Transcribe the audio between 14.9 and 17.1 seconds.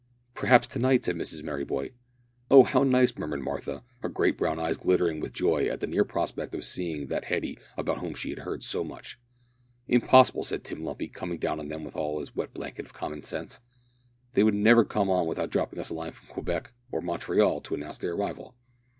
on without dropping us a line from Quebec, or